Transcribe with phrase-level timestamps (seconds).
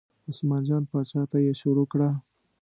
[0.29, 2.09] عثمان جان پاچا ته یې شروع کړه.